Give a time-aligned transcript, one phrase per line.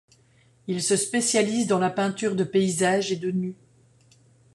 [0.65, 3.55] Il se spécialise dans la peinture de paysages et de nus.